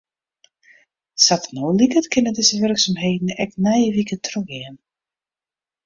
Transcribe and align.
Sa't 1.25 1.43
it 1.45 1.53
no 1.57 1.65
liket 1.79 2.05
kinne 2.11 2.31
dizze 2.37 2.55
wurksumheden 2.61 3.29
ek 3.43 3.51
nije 3.63 3.87
wike 3.95 4.15
trochgean. 4.25 4.75